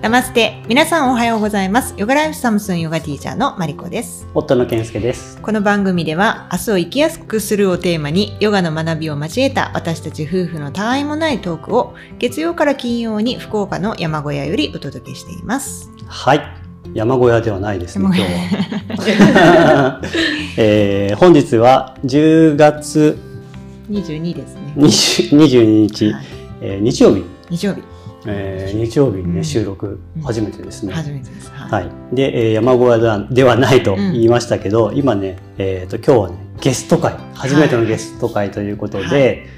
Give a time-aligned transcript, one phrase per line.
[0.00, 0.62] ナマステ。
[0.68, 1.92] 皆さんおはようございます。
[1.96, 4.28] ヨガライフサムスンヨガティーチャーのマリコです。
[4.32, 5.40] 夫の健介です。
[5.42, 15.90] この番組では、明日を生きやすくするをテーマに、ヨガの学びを交えた私たち夫婦の他愛もないトークを、月曜から金曜に福岡の山小屋よりお届けしています。
[16.06, 16.42] はい。
[16.94, 20.00] 山小屋ではないですね、山今小日は。
[20.56, 23.18] えー本日は10月
[23.90, 24.74] 22ですね。
[24.76, 26.24] 20 22日、はい
[26.60, 27.82] えー日曜日、日曜日、
[28.26, 30.92] えー日曜日にね、うん収録うん初めてですね。
[30.92, 31.50] 初めてです。
[31.50, 31.84] はい。
[31.84, 32.14] はい。
[32.14, 39.10] で、えー山小屋ではないと言いましたけど、今ね、えっ、と、今日はね、ゲスト会、初めてのゲスト会ということで、はい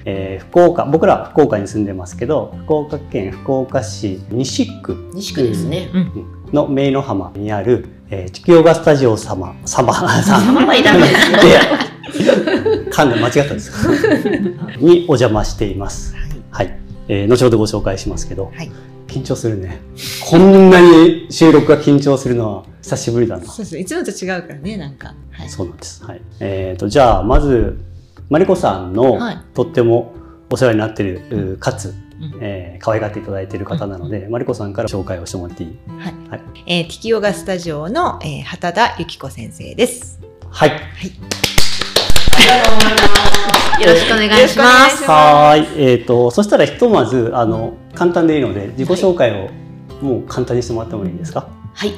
[0.05, 5.91] えー福岡、僕らは福岡に住んでますけど、福岡県福岡市西区西区ですね。
[5.95, 6.41] うん。
[6.53, 9.95] の名の浜にある、えー、地球ヨガスタジオ様、様。
[10.23, 11.11] 様はいらない
[12.91, 13.89] 噛んで間違ったんです。
[14.79, 16.15] にお邪魔しています。
[16.51, 16.90] はい。
[17.13, 18.71] えー後ほどご紹介しますけど、はい。
[19.09, 19.81] 緊張するね。
[20.31, 23.45] こんなに収録が緊張するのは久しぶりだな。
[23.45, 23.77] そうです。
[23.79, 25.15] いつもと違うからね、なんか。
[25.33, 25.49] はい。
[25.49, 26.05] そうなんです。
[26.05, 26.23] はい。
[26.39, 27.77] えっ、と、じゃあ、まず、
[28.29, 30.15] マリコさんの、はいとっても
[30.51, 35.77] お世話になってる、うかつ、うんえー可愛がっていただいている方なので、マリコさんから紹介をしてもらっていい？
[35.99, 36.15] はい。
[36.31, 40.21] はいえー、ティキヨガスタジオの、えー、畑田由紀子先生です。
[40.49, 40.73] はい。
[43.81, 45.05] よろしくお願いします。
[45.05, 45.91] はーい。
[45.93, 49.49] えっ、と、そしたらひとまず、あの、簡単でいいので、自己紹介を
[50.05, 51.47] もう簡単にしてもらってもいいですか？
[51.75, 51.95] はい。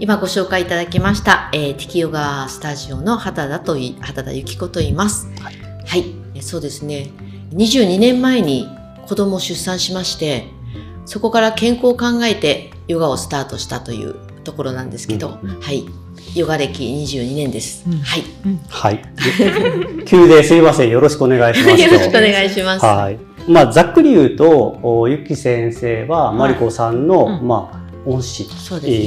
[0.00, 5.28] 今ご紹介いただきました、えー、ティキヨガスタジオの畑田とい、畑田由紀子と言います。
[5.40, 5.50] はは
[5.96, 6.14] いい。
[6.34, 7.10] えそうですね。
[7.54, 8.68] 22年前に
[9.06, 10.48] 子供を出産しまして、
[11.06, 15.84] そこから健康を考えてヨガをスタートしたというところなんですけど、うんうんはい。
[16.34, 17.84] ヨガ歴22年です。
[17.86, 18.22] うんはい。
[18.68, 19.02] はい。
[20.04, 20.90] 急ですいません。
[20.90, 21.80] よろしくお願いします。
[21.82, 22.84] よろしくお願いします。
[22.84, 23.18] はい。
[23.48, 28.46] まあ、ざっくり言うと、おゆき先生は、はいマリコさんの、うんまあ、恩師、え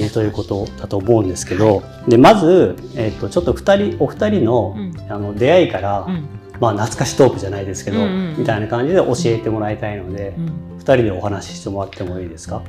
[0.08, 6.28] ーということだと思うんですけど、で、まず、えっ、と、ちょっと二人、お二人の、うんあの、出会いから、うん。
[6.60, 10.52] まあ、懐かしトークじゃないですけど、うんうんうんみたいな感じで教えてもらいたいので、うん。
[10.77, 12.62] 二人でお話ししてもらってもいいですか？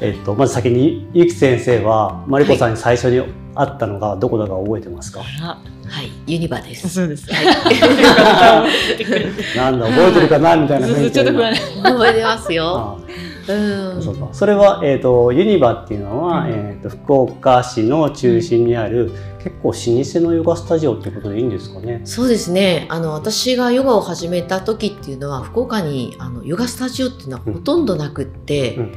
[0.00, 3.20] えっ、と、まず先に、ゆき先生は、マリコさんに最初に
[3.54, 6.10] 会ったのが、どこだか覚えてますか、あはい。
[6.32, 6.76] ユニバでら。
[6.76, 6.88] す。
[6.88, 7.26] そうです。
[9.56, 10.56] なんだ、覚えてるかな？
[10.56, 10.86] みたいな。
[11.82, 12.76] 覚えてますよ。
[12.76, 12.96] あ
[13.48, 14.02] うん。
[14.02, 14.28] そうか。
[14.32, 19.12] それは、えっ、と、ユニバっていうのは、うんえっ、と、福岡市の中心にある、
[19.42, 22.00] 結構老舗のヨガスタジオっていうことでいいんですかね？
[22.04, 22.86] そうですね。
[22.88, 28.94] あの、私がヨガを始めた時っていうのは、福岡にあのヨガスタジオっていうのはほとんどなくって、うん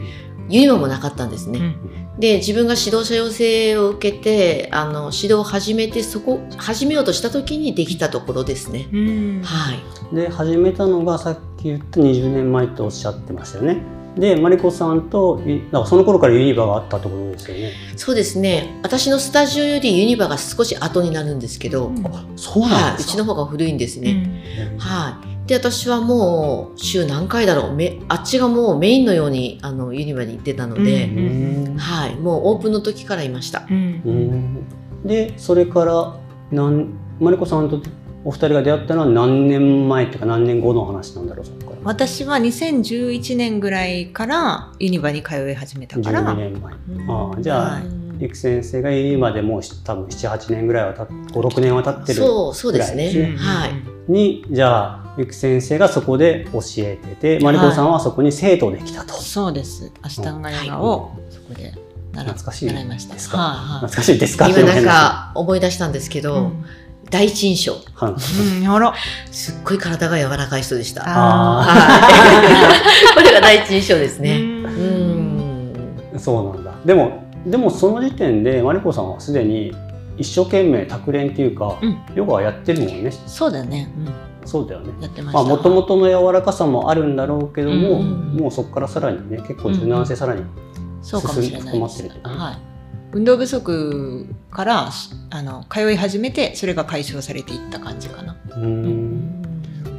[0.49, 1.59] ユニバもなかったんですね。
[1.59, 8.89] うんで、自分が指導者養成を受けて、あの、指導を始めて、そこ、始めようとした時にできたところですね。
[8.91, 9.41] うん。
[9.43, 10.15] はい。
[10.15, 13.96] で、始めたのがさっき言った20年前っておっしゃってましたよね。
[14.17, 17.71] で、マリコさんと、いだからその頃からユニバがあったってことですよね。
[17.95, 18.79] そうですね。
[18.83, 21.91] 私のスタジオよりユニバが少し後になるんですけど、
[22.35, 22.93] そうなんはい。
[22.95, 23.13] うですか。
[23.13, 24.11] ちの方が古いんですね。
[24.71, 25.47] うんはい。
[25.47, 27.73] で、私はもう週何回だろう。
[27.73, 32.15] めあっちがもうメインのようにあのユニバに行ってたので、うーんはい。
[32.15, 33.65] もうオープンの時からいました。
[33.69, 34.65] うんうーん
[35.05, 36.15] で、それから、
[36.51, 36.89] なん
[37.19, 37.79] マリコさんと
[38.27, 41.77] お二人が出会ったのは何年前っていうか何年後の話なんだろう、そこから。
[41.85, 46.21] 私は2011年ぐらいからユニバに通い始めたから。
[46.21, 46.73] 12年前。
[46.73, 47.83] うんああじゃあはい
[48.19, 53.07] ゆき先生が今でもう多分78年ぐらいはたっ56年は経ってるそう、そうですね。
[53.09, 53.71] うんはい。
[54.11, 59.89] にじゃあゆき先生がそこで教えててマリコさんはそこに生徒できたと、そうです。
[60.01, 61.71] アシタンガヨガをそこで
[62.13, 63.13] 習懐かしい習いました。
[63.13, 64.49] ですかはいはい懐かしいですか？
[64.49, 66.65] 今なんか思い出したんですけど、うん
[67.09, 68.93] 第一印象、はいうん、あら。
[69.31, 71.03] すっごい体が柔らかい人でした。
[71.05, 73.15] あはい。
[73.15, 74.39] これが第一印象ですね。
[74.39, 74.65] うん
[76.13, 76.19] うん。
[76.19, 79.73] そうなんだでもでもその時点でマリコさんはすでに
[80.17, 83.89] 一生懸命卓練っていうか、うんヨガはやってるもんねそうだね。
[84.45, 85.43] そうだよねうん、やってました。
[85.43, 90.43] まあもともとの柔らかさもあるんだろうけども、うんもうそこからさらにね結構柔軟性さらに、
[91.01, 92.66] そうかもしれない進まですってるはい。
[93.13, 94.89] 運動不足から
[95.29, 98.35] あの通い始めてそれが解消されていった感じかな。
[98.49, 99.41] うーん。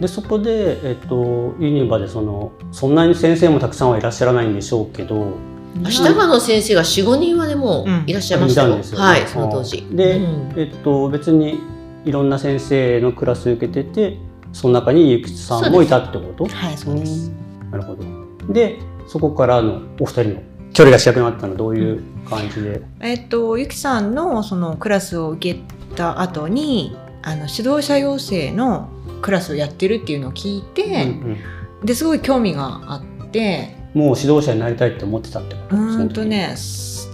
[0.01, 5.37] でそこで、えっと、ユニバでそのそんなに先生もたくさんはいらっしゃらないんでしょうけど
[5.77, 8.69] 明日がの先生が4、5人はでもいらっしゃいましたよ。
[8.69, 9.05] いたんですよね。
[9.05, 9.87] はい、その当時。
[9.91, 10.53] で、うん。
[10.57, 11.61] えっと、別に
[12.05, 14.19] いろんな先生のクラス受けてて
[14.53, 16.47] その中にゆきさんもいたってこと？
[16.47, 17.31] はい、そうです。
[17.31, 17.71] うん。
[17.71, 18.53] なるほど。
[18.53, 20.43] でそこからのお二人の
[20.79, 25.61] 距離が近くなったのはどういう感じで、えっとゆきさんのそのクラスを受け
[25.97, 28.89] た後にあの指導者養成の
[29.21, 31.37] クラスをやってるっていうのを聞いて、うん
[31.85, 33.73] ですごい興味があって。
[33.73, 35.77] うんもう指導者になりたいって思ってたってこと？
[35.77, 36.55] うーんとね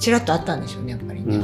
[0.00, 1.36] ちらっとあったんでしょうねやっぱりね。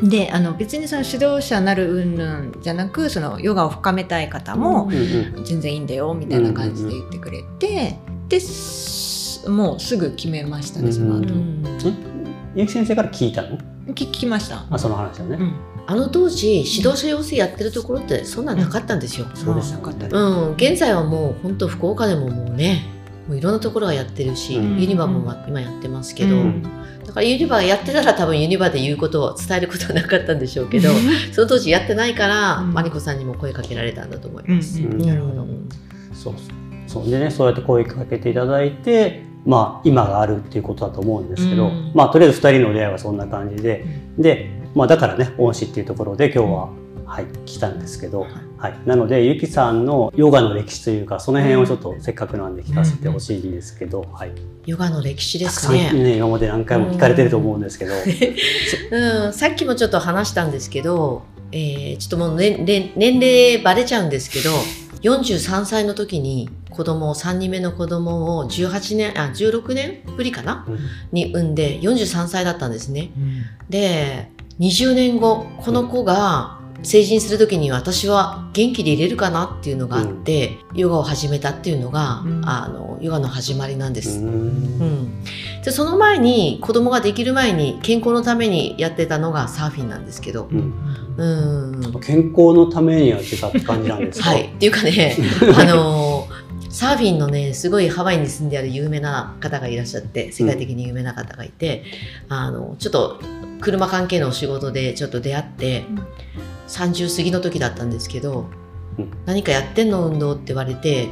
[0.00, 0.08] うん。
[0.10, 7.96] であの別にその指導者になる云々じゃなくそのヨガを深めたい方もうんうん全然いいんだよみたいな感じで言ってくれて、
[8.28, 8.93] です
[9.48, 11.64] もうすぐ決めましたねその後、うん。
[12.54, 13.58] ゆき先生から聞いたの？
[13.88, 14.64] 聞聞きました。
[14.70, 15.54] あその話をね、うん。
[15.86, 19.26] あの当時指導者養成やってるところってそんなんなかったんですよ。
[19.34, 22.86] そうですよあよかったねうん、現在はもう本当福岡でももうね
[23.28, 24.80] もういろんなところがやってるし、うん。
[24.80, 26.62] ユニバも今やってますけど、うん。
[27.04, 30.88] だからユニバがやってたら多分ユニバで言うことを伝えることはなかったんでしょうけど
[31.32, 32.72] その当時やってないから、うん。
[32.72, 34.78] マリコさんにも声かけられたんだと思います。
[34.80, 35.06] うんうんうん。
[35.06, 35.68] なるほどうん
[36.14, 36.34] そう。
[36.86, 41.92] そうでねそうやって声かけていただいてまあ今があるっていうことだと思うんですけど、うん。
[41.94, 43.84] まあとりあえず2人の出会いはそんな感じで、
[44.18, 46.68] で、まあ、だからね恩師っていうところで今日は、
[47.06, 48.26] はい来たんですけど、
[48.58, 54.32] はい、なのでゆきさんのヨガの歴史というかその辺をちょっとせっかくなんで聞かせてほしいんですけど、はい、
[54.66, 55.92] ヨガの歴史ですね。
[55.92, 57.92] ね今まで何回も聞かれてると思うんですけど、
[58.90, 64.50] うん、さっきもちょっと話したんですけど、えーちょっともう年年年齢バレちゃうんですけど、
[65.02, 70.64] 43歳の時に子供を、3人目の子供を18年、あ、16年ぶりかな？
[70.68, 70.78] うん。
[71.12, 73.10] に産んで43歳だったんですね。
[73.68, 74.30] で、
[74.60, 82.42] 20年後、この子が成人する時に私は元気でいれるかなっていうのがあって、ヨガを始めたっていうのが、うん。
[82.44, 84.18] あの、ヨガの始まりなんです。
[84.18, 84.28] うん。
[84.28, 85.24] うん、
[85.64, 90.74] でその前に子供ができる前に健康のためにやってたのがサーフィンなんですけど、うん。
[91.16, 94.44] うん、健康のためには違った感じなんですか、はい。
[94.44, 95.16] っていうかね
[95.58, 96.28] あの
[96.74, 101.84] サーフィンのねすごいハワイに住んである有名な方がいらっしゃって世界的に有名な方がいて、
[102.28, 103.20] あのちょっと
[103.60, 106.06] 車関係のお仕事でちょっと出会って、うん。
[106.66, 108.46] 30過ぎの時だったんですけど、
[108.98, 109.10] うん。
[109.24, 111.06] 何かやってんの運動って言われて、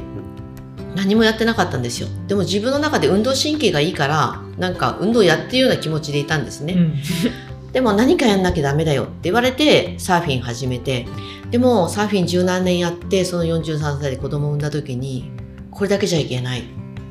[0.97, 2.09] 何もやってなかったんですよ。
[2.27, 6.75] でも自分の中で運動神経がいいからなんか運動やってるような気持ちでいたんですね、
[7.71, 11.07] でも何かやんなきゃダメだよって言われてサーフィン始めて。
[11.51, 15.31] でもサーフィン十何年やってその43歳で子供を産んだ時に
[15.73, 16.63] これだけじゃいけない。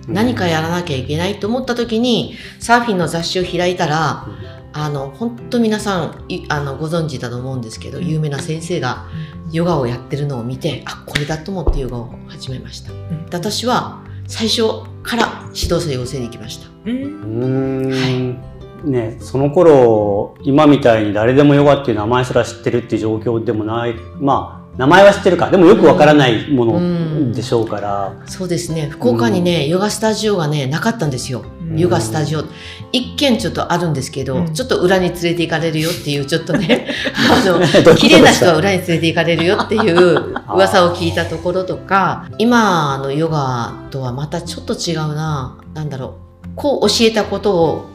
[0.09, 4.27] 何かやらなきゃいけないと思った時にサーフィンの雑誌を開いたら
[4.73, 9.07] あの本当皆さんいあのご存知だと思うんですけど有名な先生が
[9.53, 12.91] ヨガをやってるのを見てあこれだと思ってヨガを始めました。
[12.91, 12.97] で
[13.33, 14.63] 私は最初
[15.03, 16.69] から指導者養成に行きました。
[16.87, 16.97] うん。
[16.97, 18.53] うーん
[18.85, 23.95] ね、その頃今みたいに誰でもヨガっていう名前すら知ってるっていう状況でもない。
[24.19, 25.51] まあ名前は知ってるか。
[25.51, 28.89] でもよくわからないものでしょうから、そうですね。
[28.89, 31.45] 福岡にね、ヨガスタジオがねなかったんですよ。
[31.61, 31.79] うん。
[31.79, 32.45] ヨガスタジオ。
[32.91, 34.55] 一軒ちょっとあるんですけど、うん。
[34.55, 45.59] ちょっと裏に連れて行かれるよっていうちょっとね あの綺麗な人は裏に連れて行かれるよっていう噂を聞いたところとか今のヨガとはまたちょっと違うな。
[45.75, 46.49] なんだろう。
[46.55, 47.87] こう教えたことを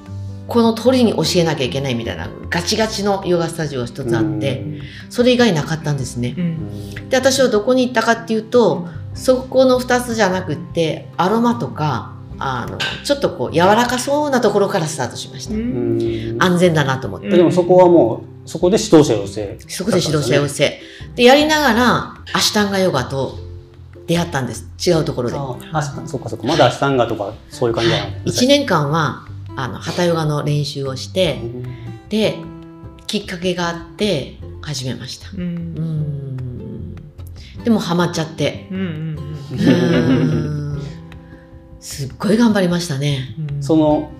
[0.48, 4.64] この通りに教えなきゃいけないみたいなガチガチのヨガスタジオが一つあって
[5.10, 6.36] それ以外なかったんですね。
[6.38, 7.10] うん。
[7.10, 16.38] で私はどこに行ったかっていうとそこの2つじゃなくってアロマとかあのちょっとこう柔らかそうなところからスタートしました、うん。
[16.40, 20.80] 安全だなと思って、うんでもそこはもうそこで指導者養成そこで指導者養成
[21.16, 23.38] でやりながらアシュタンガヨガと
[24.08, 24.66] 出会ったんです。
[24.88, 25.36] 違うところで。
[25.38, 26.48] ああそっかそっか。
[26.48, 28.22] まだアシタンガとかそういう感じじゃない。
[28.26, 29.27] 1年間は
[29.58, 32.38] あのハタヨガの練習をしてうんで
[33.08, 35.30] きっかけがあって始めました。
[35.34, 35.42] うん。
[35.42, 35.46] う
[35.82, 36.96] ん。
[37.64, 38.68] でもハマっちゃって。
[38.72, 39.18] うんうん
[39.60, 40.82] うん
[41.80, 43.36] すっごい頑張りましたね。
[43.56, 43.64] うん。
[43.64, 44.12] その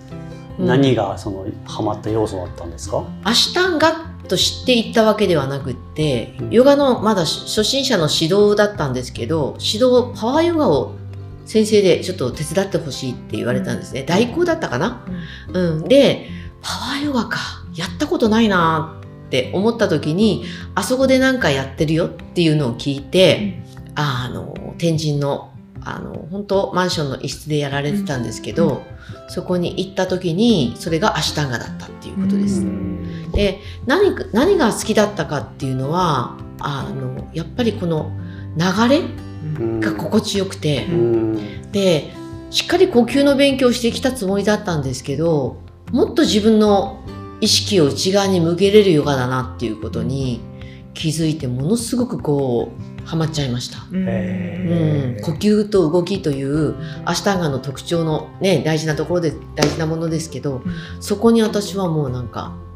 [0.58, 0.66] うん。
[0.66, 3.92] 何がそのハマった要素だったんですか、アシュタンガ
[4.26, 6.50] と知っていったわけではなくって、うん。
[6.50, 10.94] ヨガのまだ初心者の指導だったんですけど指導パワーヨガを
[11.48, 14.04] 先生でちょっと手伝ってほしいって言われたんですね。
[14.04, 15.04] 代行だったかな、
[15.52, 16.28] うん、で
[16.60, 17.38] パワーヨガか。
[17.74, 23.62] やったことないなって思った時にあそこで何かやってるよっていうのを聞いて、
[23.94, 29.30] あの天神のあの本当マンションの一室でやられてたんですけど、うん。
[29.30, 32.60] そこに行った時にそれがアシュタンガだったっていうことです。
[32.60, 33.30] うん。
[33.32, 38.10] で何か何が好きだったかっていうのはあのやっぱりこの
[38.56, 39.27] 流れうん
[39.80, 41.72] が心地よくて、うん。
[41.72, 42.12] で
[42.50, 45.60] しっかり呼吸の勉強をしてきたつもりだったんですけど
[45.92, 47.04] もっと自分の
[47.40, 50.40] 意識を内側に向けれるヨガだなっていうことに
[50.94, 52.72] 気づいてものすごくこ
[53.04, 53.78] うハマっちゃいました。
[53.90, 55.16] うん。
[55.22, 56.74] 呼吸と動きという
[57.06, 60.62] アシュタンガの特徴のね大事なところで大事なものですけど
[61.00, 62.67] そこに私はもうなんか、うん、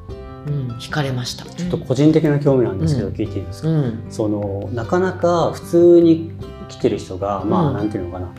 [0.46, 1.44] 惹かれました。
[1.44, 3.14] ちょっと個人的な興味なんですけど、うん。
[3.14, 4.04] 聞いていいですか、うん。
[4.10, 6.32] そのなかなか普通に
[6.68, 8.32] 来てる人がまあ、うんなんていうのかな。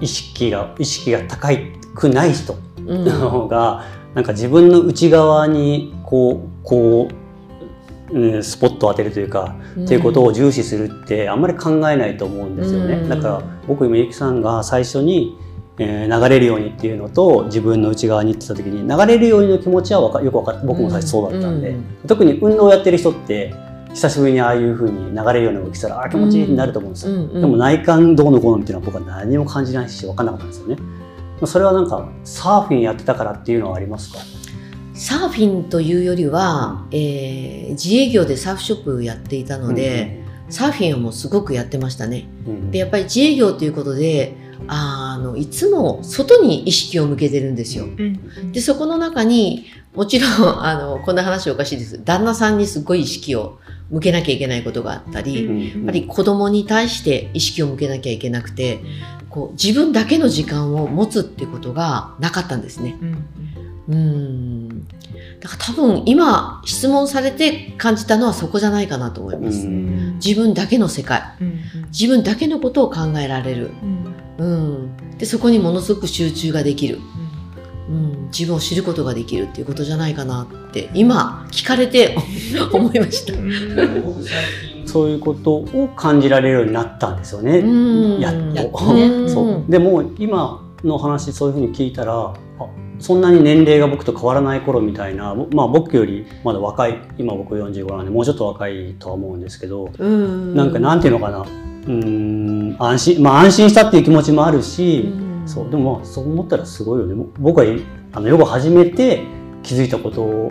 [0.00, 1.48] 意識が意識が高
[1.94, 2.56] くない人。
[2.86, 7.08] の方が、うん、なんか自分の内側にこうこ
[8.12, 12.94] う、うん、スポットを当てるというか、うん、っていうことを重視するってあんまり考えないと思うんですよね。
[12.94, 15.38] うん、だから僕今ゆきさんが最初に
[15.78, 21.74] えー、流れるようにっていうのと自分の内側に行ってた時に流れるようにの気持ちはかよく分かっ僕も最初そうだったんで、うん。
[21.76, 23.52] うん、特に運動をやってる人って
[23.92, 27.18] 久しぶりにああいうふうに流れるような動きしたらあ気持ちいいになると思うんですよ、うん。
[27.24, 30.78] うん、でも内観どうのこうのっていうのは僕は何も感じないし分かんなかったんですよね。
[31.44, 34.20] それはなんかサーフィンやってたからっていうのはありますか？
[34.94, 44.36] サーフィンというよりは、えー、自営業でサーフショップやっていたので、うんうん、サーフィンはもうすごくやってましたね、うんうん、でやっぱり自営業ということで
[44.68, 47.86] あのいつも外に意識を向けてるんですよ。
[48.52, 50.30] でそこの中にもちろん
[50.64, 52.00] あのこんな話おかしいです。
[52.04, 53.58] 旦那さんにすごい意識を
[53.90, 58.80] 向けなきゃいけないことがあったり、やっぱり子供に対して意識を向けなきゃいけなくて
[59.28, 62.96] こう自分だけの時間を持つってことがなかったんですね。
[63.88, 64.86] うん
[65.40, 69.66] だから多分今質問されて感じたのはそこじゃないかなと思います。
[70.24, 71.22] 自分だけの世界、
[71.92, 73.70] 自分だけのことを考えられる。
[74.38, 76.98] うん、でそこにものすごく集中ができる、
[77.88, 82.16] うん、自分を知ることができるっていうことじゃないかなって今聞かれて
[82.72, 83.34] 思いました。
[84.86, 88.20] そういうことを感じられるようになったんですよね。
[88.20, 88.94] やっと。
[88.94, 89.64] ね、そう。
[89.68, 92.34] でも今の話そういうふうに聞いたら
[92.98, 100.54] そんなに年齢が僕と変わらない頃みたいな、まあ、僕よりまだ若い今僕45なんでもうちょっと若いとは思うんですけどん。
[100.54, 101.44] なんかなんていうのかな
[101.86, 105.12] うん安心まあ安心したっていう気持ちもあるし、
[105.46, 107.14] そうでもそう思ったらすごいよね。
[107.38, 107.66] 僕は
[108.12, 109.22] あのヨガ始めて
[109.62, 110.50] 気づいたことを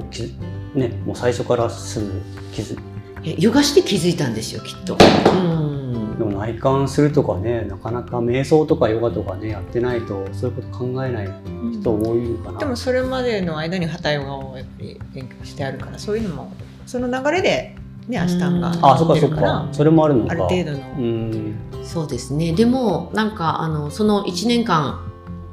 [0.74, 2.22] ねもう最初からすぐ
[2.52, 2.80] 気づ
[3.24, 4.98] ヨガして気づいたんですよきっと。
[5.32, 5.84] うん。
[6.18, 11.30] でも内観するとかねなかなか瞑想とかヨガとかねやってないとそういうこと考えない
[11.74, 16.54] 人多いかな、うん、でもそれまでの間にハタヨガをやっぱり勉強してあるからそういうのも
[16.86, 17.76] その流れで
[18.08, 19.70] ね、アシタンがあそっかそっか。
[19.72, 21.54] それもあるのある程度の。
[21.84, 22.54] そうですね。
[22.54, 25.00] でもなんかあのその1年間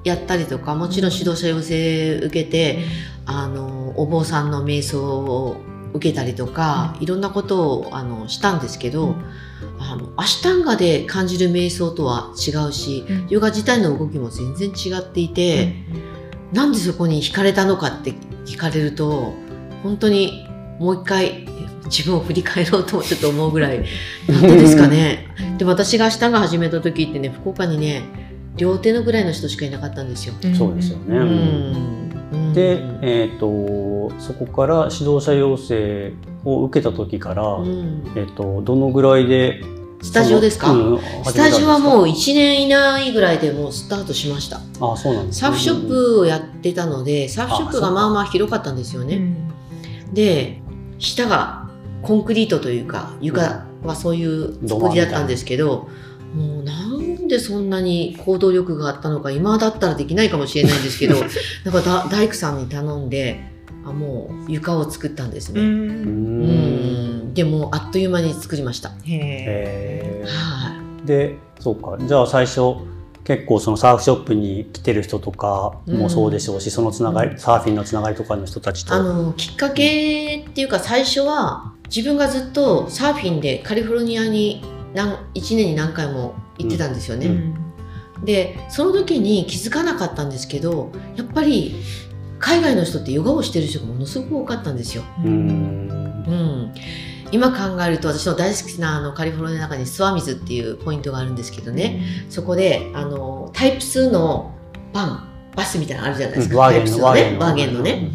[0.04, 2.85] やったりとかもちろん指導者養成受けて、
[3.26, 5.57] うん、あのお坊さんの瞑想を
[5.92, 9.25] 受けたりとか、うん、いろんなことをあのしたんですけど、うん、
[9.78, 15.85] あのアシタンガで感じる瞑想とは違うし、ヨガ自体の動きも全然違っていて、
[16.50, 18.12] うん、なんでそこに惹かれたのかって
[18.45, 19.35] 聞かれると
[19.83, 21.47] 本当にもう一回
[21.87, 23.84] 自分を振り返ろうともちょっと思うぐらい
[24.28, 25.26] なんでですかね。
[25.58, 28.02] で私が下が始めた時ってね福岡にね
[28.56, 30.34] 両手のぐらいの人しかいなかったんですよ。
[30.56, 31.16] そうですよね。
[31.18, 36.12] うん、で、えーと、そこから指導者養成
[36.44, 39.62] を受けた時から、うん、えーと、どのぐらいで
[40.02, 44.60] スタジオですか、うん、スタジオはもう1年以内ぐらいでもうスタートしました。
[44.80, 49.20] あそうなんです、ね、サーフショップをやってたので、サーフショップがまあまあ広かったんですよね。
[50.12, 50.60] で、
[50.99, 51.59] 下が
[52.02, 55.88] コンクリートというか床はそういう作りだったんですけど、
[56.35, 61.16] もうなんでそんなに行動力があったのか今だったらできないかもしれないんですけど
[61.64, 63.40] なんか大工さんに頼んで
[63.85, 65.61] あもう床を作ったんですね。
[65.61, 67.35] うん。
[67.35, 68.92] でもあっという間に作りました。
[69.04, 71.97] へはい、でそうか。
[72.00, 72.61] じゃあ最初
[73.30, 78.92] 結構そのサーフショップに来てる人とかもそうでしょうし、うん、そのつながりサーフィンのつながりとかの人たちと。
[78.92, 87.28] あのきっかけっていうか最初は自分がずっとサーフィンでカリフォルニアに何1年に何回も行ってたんですよね。
[87.28, 87.30] う
[88.22, 91.76] ん、でその時に気づかなかったんですけどやっぱり
[92.40, 95.04] 海外の人ってヨガをしてる人がものすごく多かったんですよ。
[95.25, 96.75] うん、うん
[97.32, 104.54] 今考えると私の大好きなあのカリフォルニアの中にスワミズっていうポイントがあるんですけどね、うん、そこであのタイプ2の
[104.92, 107.38] パンバスみたいなのあるじゃないですか、うん、ワーゲンのね。
[107.38, 108.10] ワーゲンのね、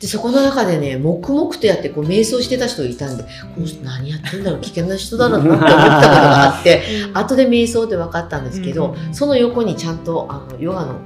[0.00, 6.82] でそこの中でね黙々とやってこう瞑想してた人がいたんでこの人何やってんだろう危険な人だろうなって思ったことがあって
[7.14, 11.00] 後で瞑想で分かったんですけど、その横にちゃんとあのヨガの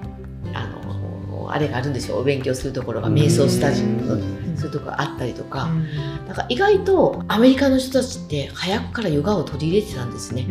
[0.55, 2.17] あのあれがあるんですよ。
[2.17, 5.69] お勉強するところが瞑想スタジオのそういうところがあったりとか、
[6.29, 10.47] だから意外とアメリカの人たちって早くからヨガを取り入れてたんですね。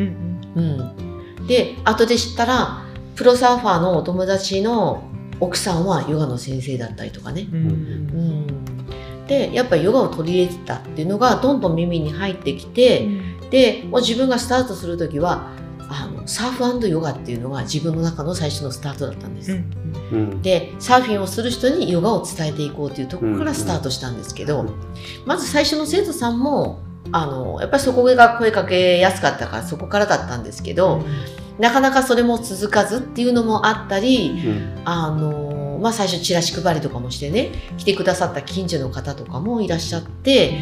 [0.55, 2.85] うん、で後で知ったら
[3.15, 5.03] プロサーファーのお友達の
[5.39, 7.47] 奥さんはヨガの先生だったりとかね。
[7.51, 13.09] うん、うん、でやっぱりヨガを取り入れてたっていうのがどんどん耳に入ってきて、う
[13.45, 15.51] ん、でもう自分がスタートする時は
[16.29, 19.51] サーフヨガっていうのが自分の中の最初のスタートだったんです。
[19.51, 19.55] う
[20.15, 24.65] ん、でサーフィンをする人にヨガを伝えていこうというところからスタートしたんですけど、
[25.25, 26.81] まず最初の生徒さんも
[27.11, 31.03] あのやっぱりそこが声かけやすかったからそこからだったんですけど、
[31.57, 34.81] なかなかそれも続かずっていうのもあったり、うん。
[34.85, 40.59] あのまあ、最初チラシ配りとかもしてね来てくださった近所の方とかもいらっしゃって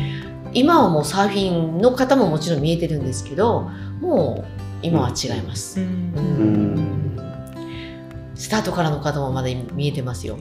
[0.53, 3.69] 今はもうサーフィンの方ももちろん見えてるんですけど
[3.99, 6.13] もう今は違います、ん。
[8.35, 10.37] スタートからの方もまだ見えてますよ、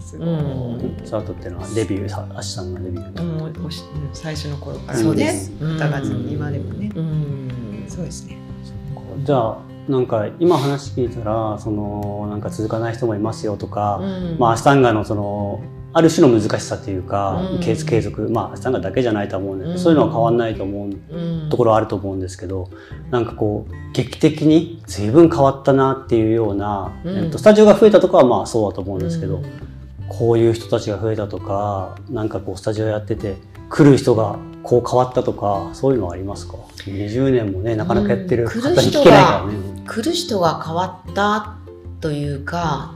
[0.00, 1.06] すごいうん。
[1.06, 3.22] スタートっていうのはデビューさアシさんがデビュー。
[3.22, 4.08] もうおしうん。
[4.12, 4.98] 最初の頃から。
[4.98, 5.52] そうでねす。
[5.60, 6.90] 疑わずに今でもね。
[6.94, 7.84] うん。
[7.88, 8.38] そうですね。
[9.24, 14.36] じゃあなんか今話聞いたらそのなんか続かない人もいますよとか、うん。
[14.38, 15.60] まあアシタンガのその
[15.92, 17.60] ある種の難しさというか、うん。
[17.60, 19.78] 継継続まあアシタンガだけじゃないと思うんだけど、うん。
[19.78, 21.48] そういうのは変わんないと思ううん。
[21.50, 22.70] ところはあると思うんですけど
[23.10, 27.24] なんかこう劇的に随分変わったなっていうような、うん。
[27.24, 29.44] えっと、スタジオが増えたとかはまあそうだと思うんですけど、うん。
[30.08, 33.36] こういう人たちが増えたとかなんかこうスタジオやってて
[33.68, 36.54] 来る人がこう変わったとかそういうのはありますか
[36.86, 38.48] ？20年もねなかなかやってるうん。
[38.48, 39.84] 方に聞けないからね。
[39.86, 41.56] 来る人が変わった
[42.00, 42.94] というか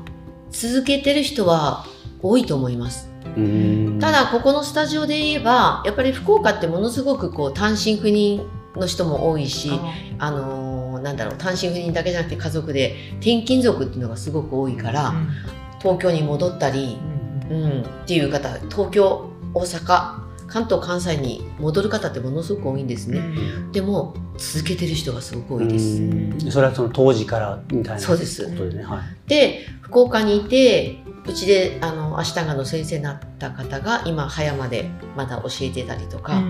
[0.51, 1.85] 続けてる人は
[2.23, 3.11] 多いと思います。
[3.37, 3.99] うん。
[4.01, 9.71] ただここのスタジオで言えばやっぱり福岡ってものすごくこう単身赴任の人も多いし
[10.19, 15.13] あのーなんだろう単身赴任だけじゃなくて家族で転勤族っていうのがすごく多いから、
[15.81, 16.97] 東京に戻ったり、
[17.51, 23.21] うん、っていう方東京大阪関東関西に戻る方ってものすごく多いんですね、
[23.73, 26.53] でも続けてる人がすごく多いです、うん。
[26.53, 28.45] それはその当時からみたいなそうです。
[28.51, 28.85] ことでね。
[28.85, 29.01] はい。
[29.27, 36.43] で福岡にいてうちであのアシタンガの先生になった方が今葉山でまだ教えてたりとか、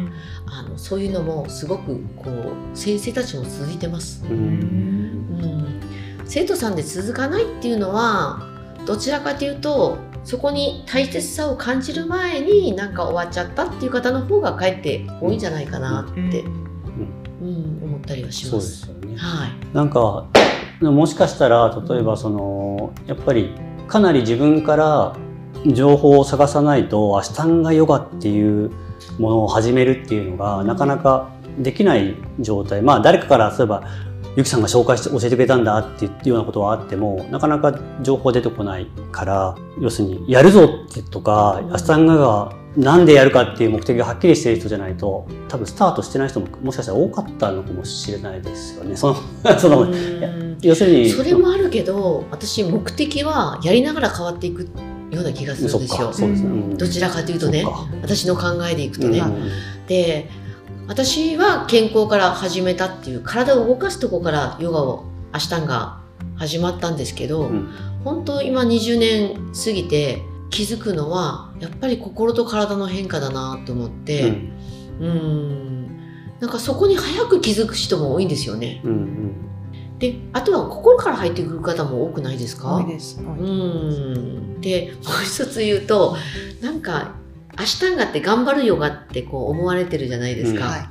[0.47, 4.33] あのそういうのもすごくこう先生たちも続いてます、うん。
[4.33, 5.81] うん、
[6.25, 8.41] 生徒さんで続かないっていうのは
[8.87, 17.81] どちらかというとそこに大切さを感じる前になんか終わっちゃったっていう方の方がかえって多いんじゃないかなって、うん。
[17.83, 18.65] 思ったりはしそうま。
[18.65, 19.17] ですすよね。
[19.17, 20.27] はい、なんか
[20.81, 23.53] もしかしたら例えばそのやっぱり
[23.93, 25.17] かなり自分から
[25.67, 28.71] 情報を探さないとアシタンガヨガっていう
[29.19, 31.29] ものを始めるっていうのがなかなか
[31.59, 32.81] できない状態。
[32.81, 33.83] まあ誰かから例えば
[34.35, 48.97] ゆきさんが紹介して教えてくれたんだっていうようなことはあってもなかなか情報出てこないから要するにやるぞってとかアシタンガがなんでやるかっていう目的がはっきりしている人じゃないと多分スタートしてない人ももしかしたら多かったのかもしれないですよね。
[48.97, 49.17] その
[49.59, 50.59] そのうん。
[50.63, 54.63] 要するにそれもあるけど私目的はやりながら変わっていく
[55.11, 56.09] ような気がするんですよ。
[56.09, 56.79] うですね、うん。
[56.79, 57.67] どちらかというとね
[58.01, 59.19] 私の考えでいくとね。
[59.19, 59.51] うん。
[59.87, 60.31] で
[60.89, 65.99] 私は健康から始めたっていう体を動かすとこからヨガをアシュタンが
[66.37, 67.69] 始まったんですけど、うん。
[68.05, 70.23] 本当今20年過ぎて
[70.53, 74.53] 気づくのはやっぱり心と体の変化だなと思っうてん。
[75.01, 75.87] うん。
[76.39, 78.81] なんかそこに早く気づく人も多いんですよね。
[78.85, 79.33] うん
[79.99, 82.77] であとは心から入ってくる方も多くないですか？
[82.77, 83.21] 多いです。
[83.25, 84.61] 多ういん。
[84.61, 86.17] でもう一つ言うと
[86.61, 87.15] なんか
[87.57, 90.89] アシュタンガって頑張るヨガってこう思われてるじゃないですか、はい。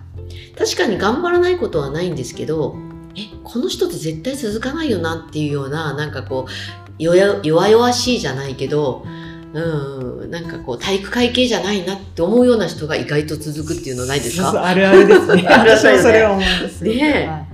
[0.57, 2.75] 確かに頑張らないことはないんですけど
[3.15, 6.51] えこの人って絶対続かないよなっていうようななんかこう
[6.97, 9.20] 弱弱々しいじゃないけどうん
[9.53, 14.63] なんかこう体育会系じゃないなって思うような人が意外と続くっていうのないですか？
[14.65, 15.43] あるあるですね。
[15.47, 16.83] あるある私もそれは思います。
[16.83, 17.45] ね。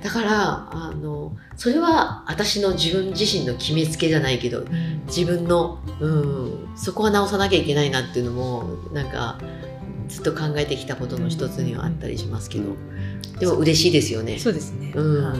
[0.00, 0.04] い。
[0.04, 4.64] だからあのそれは私の自分自身の決めつけじゃないけど
[5.06, 9.38] 自分の、うん、そこは直さなきゃいけないなっていうのもなんか
[10.08, 12.76] ずっと考えてきたことの一つにはあったりしますけど、
[13.38, 14.38] でも嬉しいですよね。
[14.38, 14.92] そうですね。
[14.94, 15.24] うん。
[15.24, 15.38] はい。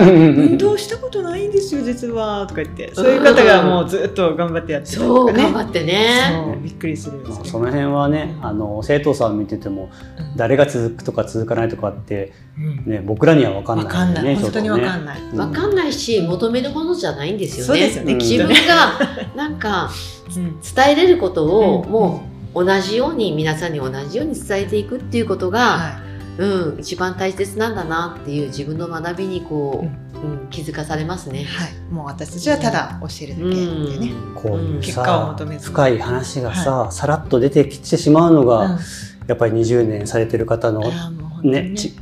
[0.00, 2.94] 運動したことないんですよ実はとか言って。
[2.94, 5.38] そういう方がもうずっと頑張ってやってたりそうとか。
[5.38, 6.58] ね頑張ってね。
[6.62, 10.36] びっくりするまあその辺はねあの生徒さん見ててもうん。
[10.36, 12.90] 誰が続くとか続かないとかって、うん。
[12.90, 14.36] ね、僕らには分かんわないんでねかんない。
[14.36, 15.20] 本当にわかんない。
[15.20, 15.38] うん。
[15.38, 17.66] わかんないし求めるものじゃないんですよね。
[17.66, 18.98] そうですよねうん自分が
[19.34, 19.90] なんか
[20.34, 20.60] うん。
[20.60, 21.90] 伝えれることをうん。
[21.90, 26.00] もう同じように皆さんに同じように伝えていくっていうことが、は
[26.38, 30.48] うん、一番大切なんだなっていう自分の学びにこう、うん。
[30.50, 31.42] 気づかされますね。
[31.42, 31.44] い。
[31.44, 31.72] はい。
[31.90, 34.12] もう私たちはただ教えるだけでね。
[34.34, 38.78] こういう結果をさ求めず深い話がさ、さらっと出てきてしまうのが、うん。
[39.26, 41.76] やっぱり20年されてる方のあーもう本当にね。
[41.76, 41.94] ち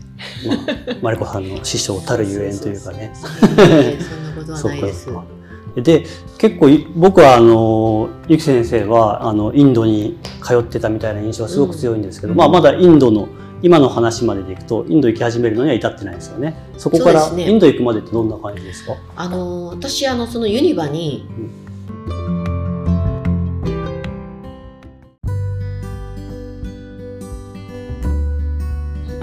[0.47, 0.57] まあ、
[1.03, 3.13] マリコさんの師匠たるゆえんというかね。
[3.15, 5.09] そんなことはないです。
[5.77, 6.05] で
[6.37, 12.39] 結構い僕はあのゆき先生はあのインドに通ってたみたいな印象がすごく強いんですけど、うん。
[12.39, 13.29] まあ、まだインドの
[13.63, 16.57] 今の話まででいくとインド行き始めるのには至ってないですよね。
[16.77, 18.97] そこからインド行くまでってどんな感じですか？
[19.15, 21.29] あの私あのそのユニバに、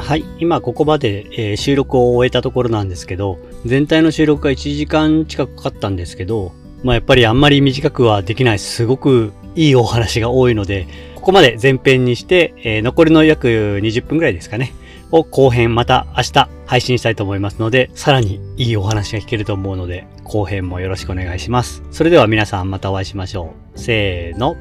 [0.10, 0.26] はい。
[0.40, 6.52] 今ここまで、えー、収録を終えたところなんですけど、全体の収録が1時間近くかかったんですけど、
[6.84, 14.74] まあやっぱりあんまり短くはできない、すごくいいお話が多いので、ここまで前編にして、えー、残りの約20分ぐらいですかね。
[15.12, 21.84] を後編また明日配信したいと思いますので、さらにいいお話が聞けると思うので、後編もよろしくお願いします。
[21.92, 23.80] それでは皆さんまたお会いしましょう。
[23.80, 24.58] せーの、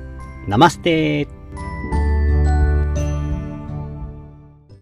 [0.46, 2.07] ナマステー